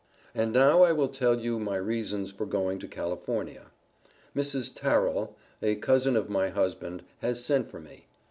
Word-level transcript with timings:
And 0.33 0.51
now 0.51 0.81
I 0.81 0.93
will 0.93 1.09
tell 1.09 1.39
you 1.39 1.59
my 1.59 1.75
reasons 1.75 2.31
for 2.31 2.47
going 2.47 2.79
to 2.79 2.87
California. 2.87 3.67
Mrs. 4.35 4.73
Tarrol, 4.73 5.37
a 5.61 5.75
cousin 5.75 6.15
of 6.15 6.27
my 6.27 6.49
husband, 6.49 7.03
has 7.19 7.45
sent 7.45 7.69
for 7.69 7.79
me. 7.79 8.07